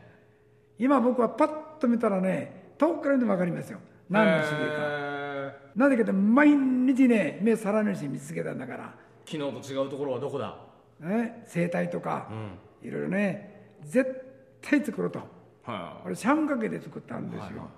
[0.79, 3.78] 今僕はパッと見たらね遠くから見ても分かりますよ。
[4.10, 8.94] 何の種類か、えなぜかって毎日ね目さらにして見つけたんだから。
[9.26, 10.58] ー昨日と違うところはどこだ？
[11.00, 12.28] ね、生態とか、
[12.82, 14.04] いろいろね絶
[14.62, 15.20] 対作ろうと。
[15.20, 15.26] は
[16.00, 17.70] いこれシャンかけで作ったんですよ。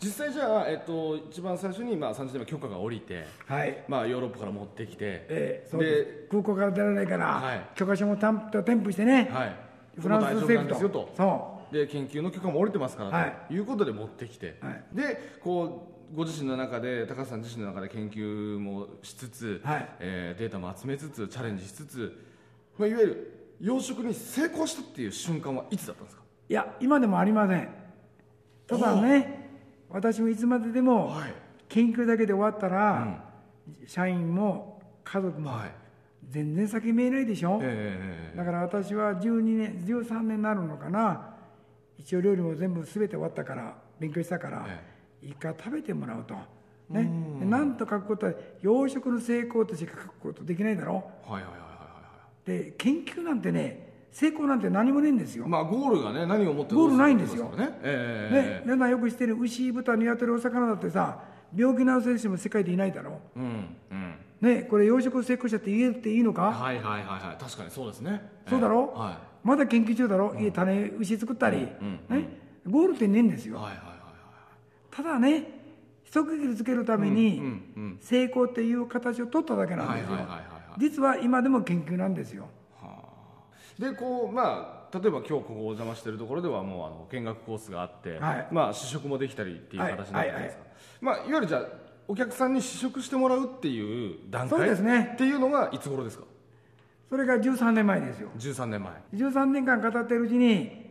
[0.00, 6.28] 実際じゃあ、えっと、一番最初に、まあ、30年前許可が下りて、はい、まあ、ヨーロッパから持ってきて、ええそうです。
[6.30, 7.66] 空港から出られないから、はい。
[7.74, 9.56] 許可証もたんと添付してね、はい、
[10.00, 10.88] フランス政府と。
[10.88, 11.12] と。
[11.16, 13.36] そで研究の許可も下りてますから、はい。
[13.48, 14.84] ということで持ってきて、はい。
[14.92, 19.88] でこうご自身の中で高橋さん自身の中で研究もしつつ、はい。
[20.00, 22.18] えーデータも集めつつチャレンジしつつ、
[22.78, 26.22] まあ、いわゆる養殖に成功したっていう瞬間はいつだったんですか？
[26.22, 27.68] ういや今でもありません。
[28.66, 29.48] ただね
[29.90, 31.34] 私もいつまででもはい。
[31.68, 33.24] 研究だけで終わったら、
[33.86, 35.72] 社員も家族もはい。
[36.30, 41.36] 全然先見えないでしょ、えだから私は12年13年になるのかな
[41.98, 46.34] 一応料理も全部全て終わったから勉強したから、えいいか食べてもらうと。
[46.88, 47.10] ね。
[47.40, 48.32] でなんと書くことは
[48.62, 51.10] 養殖の成功としか書くことできないだろ。
[51.26, 51.78] ーはいはいはいはいは
[52.44, 57.46] で研究なんてね成功なんて何もねえんですよ、いまあゴールがね何を持ってゴールないんですよ。
[57.56, 58.30] ねえ。
[58.32, 58.60] ね。
[58.60, 61.20] え、皆さんよく知ってる牛豚鶏お魚だってさ
[61.54, 63.40] 病気治せる人も世界でいないだろう。
[63.40, 64.14] んうん。
[64.40, 67.42] ねこれ養殖成功者って言えていいのか、はいはいはいはい。
[67.42, 68.22] 確かにそうですね。
[68.48, 69.00] そうだろ、ええ。
[69.00, 71.68] はまだ研究中だろ、家種牛作ったり、
[72.08, 72.28] ね？
[72.68, 73.96] ゴールってねえんですよ、いはいはいはい。
[74.90, 75.58] ただね
[76.04, 80.16] 一区切りつけるためにうんうん成功っていう形を取っただけなんですよ。
[80.16, 80.80] はいはいはいはいはい。
[80.80, 82.48] 実は今でも研究なんですよ。
[83.78, 88.48] でこうまあ例えば今日ここお邪魔してるところではもうあの見学コースがあって、はい。
[88.50, 90.68] まあ試食もできたりっていう形になってるんですか、はい
[91.00, 91.62] まあいわゆるじゃあ
[92.08, 95.10] お客さんに試食してもらうっていう段階そうですね。
[95.14, 96.24] っていうのがいつ頃ですか？
[97.10, 98.30] それが13年前ですよ。
[98.38, 98.92] 13年前。
[99.14, 100.90] 13年間語ってるうちに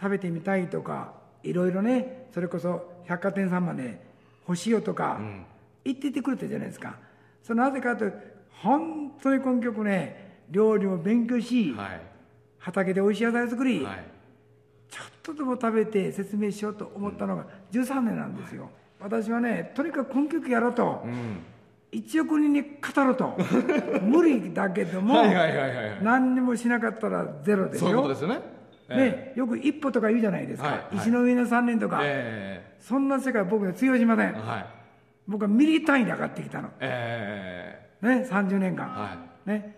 [0.00, 4.00] 食べてみたいとかいろいろねそれこそ百貨店さんまで
[4.46, 5.20] 欲しいよとか
[5.84, 6.96] 言っててくれたじゃないですか。
[7.42, 8.18] それなぜかというと
[8.62, 12.00] 本当に根拠ね料理も勉強し、はい
[12.68, 14.04] 畑で美味しい野菜作り、はい。
[14.90, 21.04] ちょっとでも食べて説明しようと思ったのが13年なんですよ、私はねとにかく根拠やろうと、
[21.92, 23.36] 1億人に語ろうと。
[24.02, 25.98] 無理だけども、はいはいはいはいはい。
[26.02, 27.86] 何にもしなかったらゼロですよ。
[27.86, 28.58] そういうことですよね。
[28.88, 30.96] ね、よく一歩とか言うじゃないですか、はいはい。
[30.96, 34.66] 石の上の3年とか、えそんな世界僕は通用しません、えはい。
[35.26, 39.76] 僕はミリ単位で上がってきたの、えね、30年間、はね、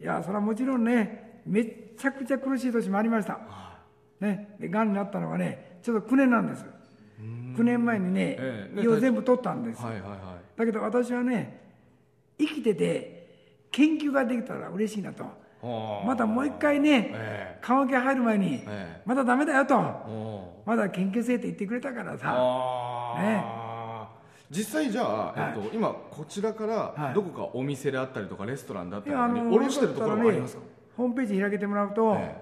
[0.00, 3.38] いやそれはもちろんねめっちゃくちゃ苦しい年もありました、
[4.20, 6.64] ね、でがんになったのはねちょっと9年なんです。
[7.56, 8.76] 9年前にねええ。
[8.76, 10.58] ね胃を全部取ったんです、はいはいはい。
[10.58, 11.60] だけど私はね
[12.38, 15.24] 生きてて研究ができたら嬉しいなと。
[15.64, 19.02] あまたもう一回ねえ棺桶入る前にええ。
[19.04, 19.78] まだダメだよと。
[19.78, 23.14] おまだ研究生って言ってくれたからさ。
[23.20, 23.44] ね。
[24.50, 26.98] 実際じゃあ、えっと、今こちらかはい。
[26.98, 30.62] らどこかお店であったりとかレストランだったりとかに卸してるところはありますか、
[30.96, 32.34] ホームページ開けてもらうと、え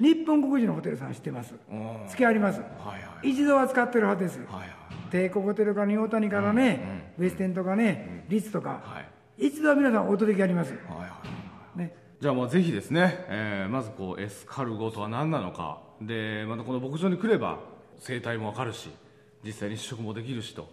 [0.00, 1.54] 日本国寺のホテルさん知ってます？
[1.70, 2.08] うん。
[2.08, 3.30] 付き合いあります、はいはい。
[3.30, 4.68] 一度は使ってるはずです、はいはい。
[5.10, 9.00] 帝国ホテルかニューオータニからね、ウェステンとかね、リッツとか、は
[9.38, 9.46] い。
[9.46, 11.22] 一度は皆さんお届けあります、はいは
[11.76, 11.78] い。
[11.78, 15.80] ね、じゃあもうぜひですね、えーまずこうエスカルゴとは何なのか。
[16.00, 17.58] でまたこの牧場に来れば
[17.98, 18.88] 生態もわかるし
[19.44, 20.66] 実際に試食もできるしと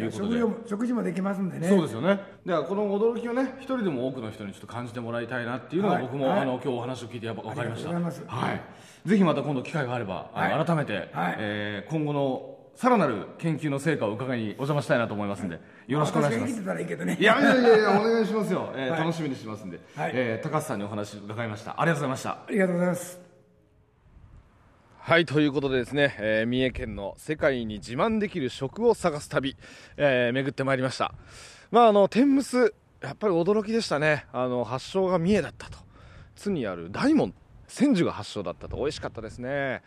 [0.00, 0.38] いうことで。
[0.38, 1.68] 食事も食事もできますんでね。
[1.68, 2.20] そうですよね。
[2.44, 6.02] ではこの驚きをね一人でも多くの人にちょっと感じてもらいたいなっていうのがはい。
[6.04, 6.40] 僕も、はい。
[6.40, 7.90] あの今日お話を聞いてやっぱ分かりました。
[7.90, 10.66] はい、ぜひまた今度機会があれば、あのはい。
[10.66, 11.36] 改めて、はい。
[11.38, 16.80] えー今後のさらなる研究の成果を伺いにお邪魔したいなと思いますんで、よろしくお願いします。
[16.80, 17.18] いいけどね。
[17.20, 19.00] いやいやいやいや お願いしますよ、えーはい。
[19.00, 20.12] 楽しみにしてますんで、はい。
[20.14, 21.78] えー高橋さんにお話伺いました。
[21.78, 22.30] ありがとうございました。
[22.30, 23.19] ありがとうございます
[25.02, 29.56] はいということでですね、えー三重県の世界に自慢できる食を探す旅、
[29.96, 31.14] えー巡ってまいりました。
[31.70, 34.26] まああの天むすやっぱり驚きでしたね。
[34.30, 35.78] あの発祥が三重だったと。
[36.36, 37.32] 津にある大門
[37.66, 38.76] 千住が発祥だったと。
[38.76, 39.82] 美味しかったですね。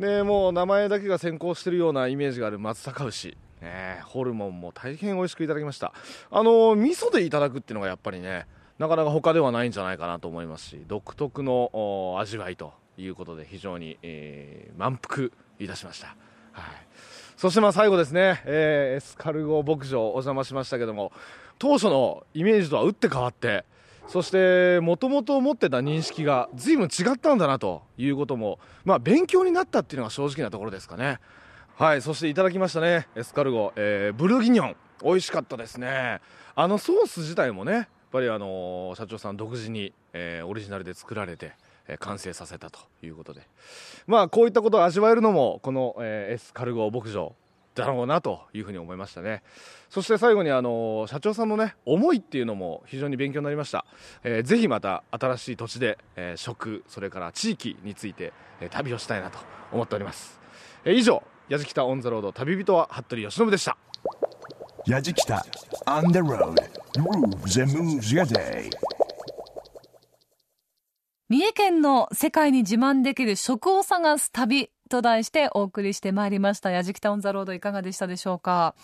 [0.00, 3.36] でもう名前だけが先行してるようなイメージがある松阪牛。
[3.62, 5.94] ねホルモンも大変美味しくいただきました。
[6.30, 8.46] あの味噌でいただくっていうのがやっぱりね
[8.78, 12.79] なかなか他ではないんじゃないかなと思いますし独特の味わいと。
[13.00, 15.28] いうことで非常に、えー満腹
[15.58, 16.08] いたしました、
[16.52, 16.64] はい、
[17.36, 21.12] そしてまあ最後ですね、えーエスカルゴ牧場お邪魔しましたけども
[21.58, 23.64] 当初のイメージとは打って変わって
[24.06, 31.20] そしてもともと持ってた認識が随分違ったんだなということも、まあ、勉強になったっていうのが正直なところですかね。
[31.76, 32.02] はい。
[32.02, 34.76] そしていただきましたねエスカルゴ、えーブルギニョン。
[35.04, 36.20] 美味しかったですね。
[36.56, 41.52] あのソース自体もねやっぱりあの社長さん独自に、えーオリジナルで作られて、
[41.90, 43.42] え完成させたということで。
[44.06, 47.34] まあこういったことを味わえるのもこの、えエスカルゴ牧場
[47.74, 49.42] だろうなというふうに思いましたね。
[49.88, 53.84] そして最後にあの社長さんのね思いっていうのも非常に勉強になりました、
[54.22, 59.38] えーぜひまた新しい土地で、えー食それから地域について、えー旅をしたいなと
[59.72, 60.40] 思っております、
[60.84, 63.76] えー以上矢敷北オンザロード旅人は服部由伸でした。
[64.86, 65.42] Yajikita
[65.86, 66.56] on the road.
[66.96, 68.70] Grooves and moves your day.
[71.30, 76.72] 三重県の世界に自慢できる食を探す旅と題してお送りしてまいりました。
[76.72, 78.74] やじきたオンザロードいかがでしたでしょうか、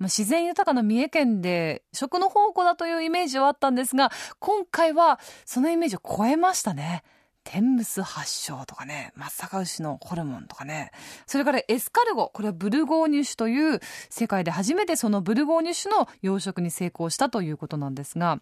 [0.00, 7.04] まあ、自然豊かな三重県で食の宝庫だというイメージはあったんですが、今回はそのイメージを超えましたね。
[7.44, 10.90] 天むす発祥とかね、松阪牛のホルモンとかね。
[11.26, 12.30] それからエスカルゴ。
[12.32, 13.80] これはブルゴーニュ種という
[14.10, 18.40] 世界で初めてそのブルゴーニュ種の養殖に成功したということなんですが、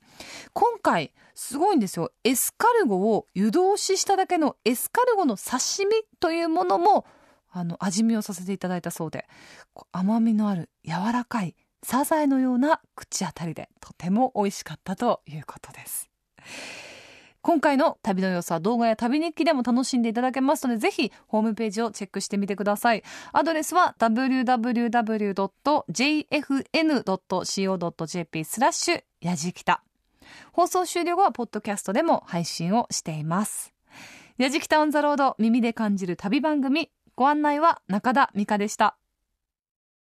[0.53, 2.13] 今回すごいんですよ。
[2.25, 5.91] エスカルゴを湯通ししただけのエスカルゴの刺身
[6.21, 7.07] というものも
[7.51, 9.27] あの味見をさせていただいたそうで、
[9.93, 16.11] 甘みのある柔らかいサザエのような口当たりでとても美味しかったということです。
[17.43, 23.03] 今回の旅の様子は動画や旅日記でも楽しんでいただけますので、ぜひホームページをチェックしてみてください。
[23.33, 25.25] アドレスは www.jfn.co.jp
[28.45, 29.83] スラッシュやじきた。
[30.53, 33.73] 放送終了後はポッドキャストでも配信をしています。
[34.37, 36.91] やじきたオンザロード耳で感じる旅番組。
[37.17, 39.00] ご案内は中田美香でした。